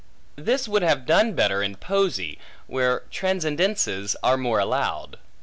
[0.37, 5.19] This would have done better in poesy, where transcendences are more allowed.